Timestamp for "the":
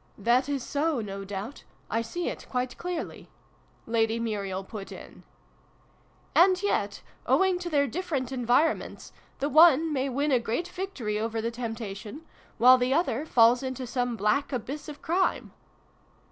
9.40-9.48, 11.42-11.50, 12.78-12.94